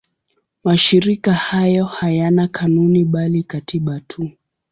Mashirika 0.63 1.33
hayo 1.33 1.85
hayana 1.85 2.47
kanuni 2.47 3.03
bali 3.03 3.43
katiba 3.43 3.99
tu. 3.99 4.31